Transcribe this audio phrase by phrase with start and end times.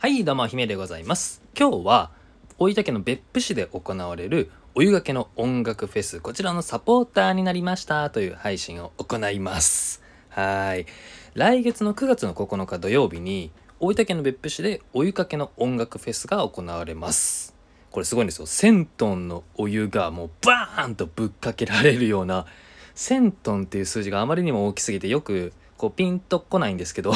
[0.00, 1.42] はい、どうも、姫でございます。
[1.58, 2.12] 今日は、
[2.56, 10.00] 大分県の別府市で行われる、お湯がけの音楽フェス、こちらのサポーターになりましたという配信を行います。
[10.28, 10.86] はい。
[11.34, 13.50] 来月の9月の9日土曜日に、
[13.80, 17.56] 大分県の別府市でお湯かけの音楽フェスが行われます。
[17.90, 18.46] これすごいんですよ。
[18.46, 22.46] 1000トンのお湯がもうバーンとぶっかけられるような、
[22.94, 27.12] 1000トンっていう数字があまりにも大きすぎてよくこうピンとこないんですけど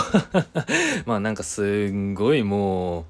[1.05, 3.05] まあなんかすんごいもう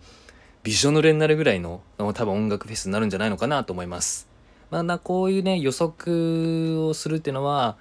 [0.63, 4.29] びしょ濡れになるぐらいの多分音楽フェスになるんじゃないのかなと思います。
[4.71, 7.77] まあなこういうね予測をするっていうのは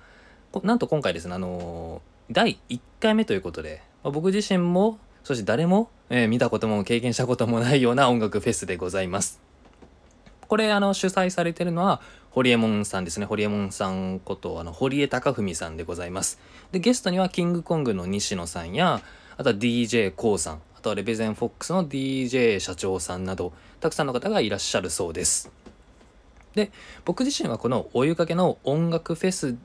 [0.64, 9.40] なんと今回ですねあの第1回目ということで、まあ僕自身もそして誰も、えー見たことも経験したこともないような音楽フェスでございます。
[10.50, 12.02] これあの主催されてるのは
[12.32, 13.26] ホリエモンさんですね。
[13.26, 16.40] ホリエモンさんことあの堀江貴文さんでございます。
[16.72, 19.02] でゲストにはキングコングの西野さんや
[19.38, 20.62] あとは d j k o さん。
[20.78, 25.52] あとはレベゼンフォックスの DJ 社長さんなどたくさんの方がいらっしゃるそうです。
[26.56, 26.72] で
[27.04, 29.58] 僕自身はこのお湯かけの音楽フェス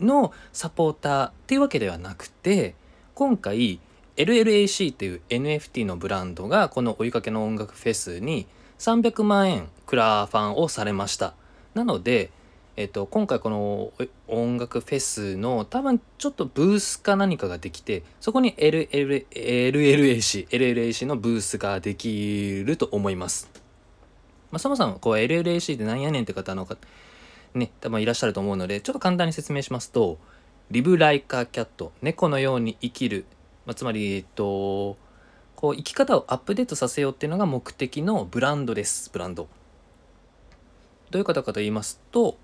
[0.00, 2.74] のサポーターっていうわけではなくて
[3.14, 3.80] 今回
[4.16, 8.48] LLAC っていう NFT のブランドがこのお湯かけの音楽フェスに
[8.80, 11.34] 300万円クラファンをされました。
[11.78, 12.32] なので、
[12.76, 13.92] えっと、今回この
[14.26, 23.48] 音楽フェスの多分ちょっとブースか何かができてそこに LLAC LLAC のブースができると思います、
[24.50, 26.76] まあ、そもそもこう LLAC ってなんやねんって方のか
[27.54, 30.18] ね多分いらっしゃると思うのでちょっと簡単に説明しますと
[30.72, 33.24] リブライカーキャット猫のように生きる、
[33.66, 34.96] まあ、つまりえっと
[35.54, 39.48] こう生き方をアップデートさせようっていうのが目的のブランドですブランド。
[41.10, 42.36] どういう方かと言いますと、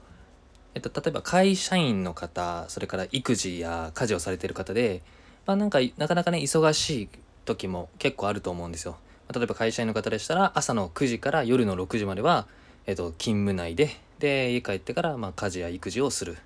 [0.75, 5.03] えっと、例えば会社員の方それから育児や家事をされている方で、
[5.47, 7.09] まあ、なんかなかなかね忙しい
[7.45, 8.97] 時も結構あると思うんですよ、
[9.35, 12.47] 例えば会社員の方でしたら朝の9時から夜の6時までは、
[12.87, 16.39] えっと、勤務内でで家帰ってからまあ家事や育児をする。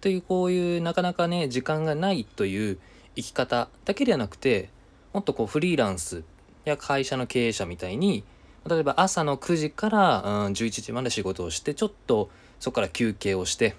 [0.00, 2.78] というこういうなかなかね時間がないという
[3.16, 4.68] 生き方だけではなくて
[5.14, 6.24] もっとこうフリーランス
[6.66, 8.22] や会社の経営者みたいに
[8.68, 12.30] 例えば朝の9時から、うん、11時まで仕事をしてちょっと
[12.60, 13.74] そこから休憩をして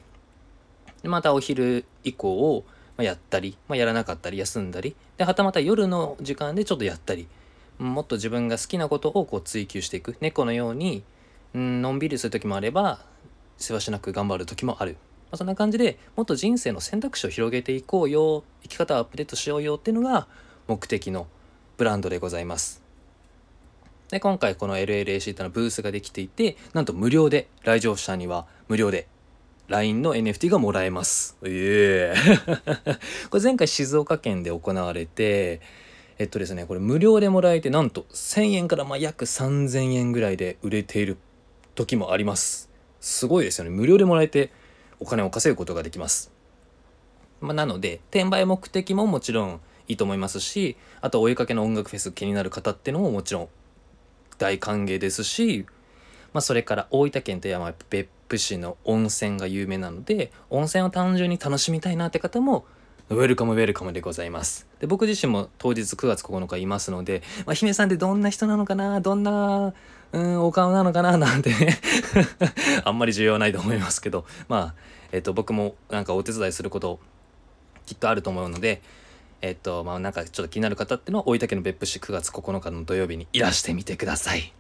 [1.02, 2.66] でまたお昼以降を
[2.98, 7.28] まやったり、まあ、やらなかったり休んだりではたまた夜の時間でちょっとやったり
[7.78, 11.04] もっと自分が好きなことをこう追求していく猫のように、
[11.54, 13.00] うん、のんびりする時もあれば
[13.58, 14.98] せわしなく頑張る時もある、ま
[15.32, 20.28] あ、そんな感じでもっと人生の選択肢を広げていこうよ生き方をアップデートしようよっていうのが
[20.68, 21.28] 目的の
[21.78, 22.85] ブランドでございます。
[24.10, 29.08] で今回この LLAC ってのはブースができていてなんと無料で来場者には無料で
[29.68, 31.38] LINE の NFT がもらえます。
[31.44, 32.38] ええ
[33.32, 35.60] これ前回静岡県で行われて
[36.20, 41.18] えっとですねこれ無料でもらえてなんと1,000円からまあ約3,000円ぐらいで売れている
[41.74, 42.70] 時もあります。
[43.02, 44.52] すごいですよね無料でもらえて
[45.00, 46.32] お金を稼ぐことができます。
[47.42, 53.50] まあ、なので転売目的ももちろんいいと思いますしあとお湯かけの音楽フェス気になる方っていうのももちろん
[54.38, 55.66] 大歓迎ですし、
[56.34, 62.66] まあ、それから大分県といえば別府市の温泉が有名なので温泉を単純に楽しみたいなって方も
[63.10, 64.68] ウェルカムウェルカムでございます。
[64.80, 69.74] で僕自身も当日9月9日いますので、まあ、姫さんってどんな人なのかなどんな
[70.12, 71.80] うんお顔なのかななんてね
[72.84, 74.76] あんまり重要ないと思いますけどまあ
[75.12, 77.00] えっと僕もなんかお手伝いすること
[77.86, 78.82] きっとあると思うので
[79.42, 84.54] えっとまあなんかちょっと気になる方っていうのは大分県の別府市9月9日の土曜日にいらしてみてください。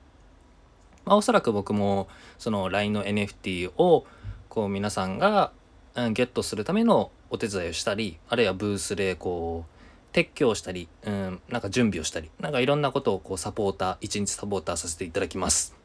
[1.06, 4.06] まあ、おそらく僕もその LINE の NFT を
[4.50, 5.52] こう皆さんが、
[5.96, 15.76] うん、ゲットするためのお手伝いをしたりあるいはブースでこう撤去をしたり、うん、なんか準備をしたりなんかいろんなことをこうサポーター一日サポーターさせていただきます。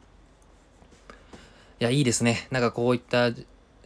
[1.79, 3.31] いやいいですねなんかこういった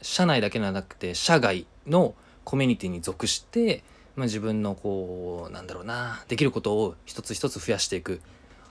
[0.01, 3.83] 社内だけではなくて社外のコミュニティに属して、
[4.15, 8.21] まあ、自分のこうなんだろうなできることを一つ一つ増やしていく。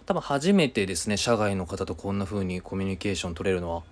[0.06, 3.82] 多分初めてですね社外の方とこんな風にコミュニケーション取れるのは。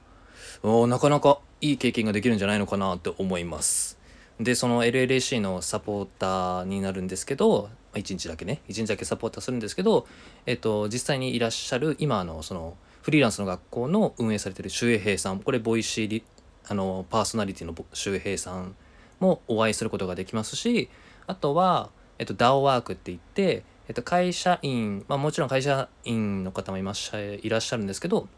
[0.87, 3.99] なかなかいい経験ができるんじゃないのかなって思います。
[4.41, 8.61] でその LLAC のサポーターになるんですけど1日だけね。
[8.69, 10.07] 1日だけサポーターするんですけど、
[10.47, 15.41] えっと、実際にいらっしゃる今のそのフリーランスの学校の運営されてる周平さん。
[15.41, 16.25] これボイシーリ
[16.69, 18.75] あのパーソナリティの周平さん
[19.23, 20.91] もお会いすることができますし
[21.27, 27.11] あとは、えっと、DAO ワークって言って、えっと、会社員、まあ、もちろん会社員の方もいまし
[27.43, 28.29] いらっしゃるんですけど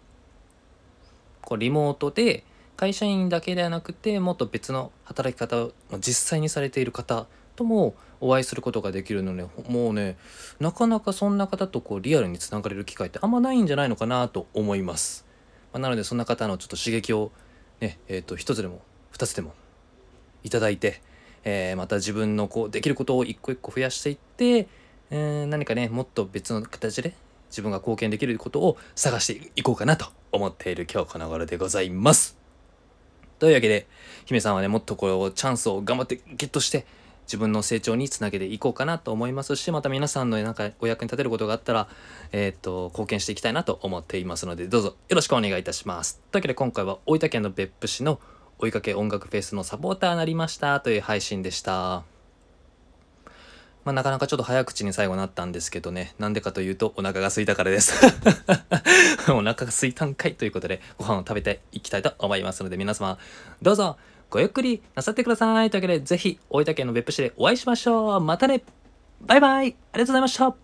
[1.41, 2.45] こうリモートで
[2.77, 7.27] 会社員だけではなくてもっと別の働き方を実際にされている方
[7.57, 10.17] ともお会いすることができるのでもうね
[10.61, 15.25] なかなかそんな方とこうリアルにつながれる機会ってあんまないんじゃないのかなと思います、
[15.73, 17.31] まあ、なのでそんな方のちょっと刺激を
[17.81, 19.53] ねえー、と一つでも二つでも
[20.45, 21.01] いただいて、
[21.43, 24.69] えー、また自分のこうできることを一個一個増やしていって、
[25.11, 27.15] えー、何かねもっと別の形で
[27.51, 32.37] 自分が貢献できることを探していこうかなと思っている今日この頃でございます。
[33.39, 33.87] というわけで
[34.27, 36.87] 姫さんはねもっとこうチャンスを頑張ってゲットして
[37.27, 41.89] 自分の成長につなげていこうかなと思いますしまた皆さんのなんかお役に立てることがあったら、
[42.33, 46.21] えー、っと貢献していきたいなと思っていますのでどうぞよろしくお願いいたします。
[46.31, 48.21] というわけで今回は大分県の別府市の
[48.59, 52.05] 追いかけ音楽フェスのサポーターになりましたという配信でした。
[53.85, 56.15] まあ、なかなかちょっと早口に最後なったんですけどね。
[56.19, 57.93] なんでかというと、お腹が空いたからです
[59.29, 63.19] お腹が空いたんかいということで、ご飯を食べていきたいと思いますので、皆様、
[63.61, 63.99] どうぞ、
[64.31, 65.71] ごゆっくりなさってください。
[65.71, 68.21] というわけで、ぜひ、大分県の別府市でお会いしましょう。
[68.21, 68.65] またね
[69.21, 70.64] バイバイありがとうございました